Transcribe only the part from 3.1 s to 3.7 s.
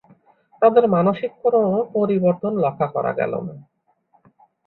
গেল না।